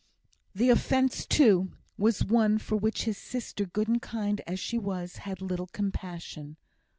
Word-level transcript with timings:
The 0.55 0.69
offence, 0.71 1.27
too, 1.27 1.73
was 1.95 2.23
one 2.25 2.57
for 2.57 2.75
which 2.75 3.03
his 3.03 3.19
sister, 3.19 3.65
good 3.65 3.87
and 3.87 4.01
kind 4.01 4.41
as 4.47 4.59
she 4.59 4.79
was, 4.79 5.17
had 5.27 5.43
little 5.43 5.67
compassion. 5.67 6.57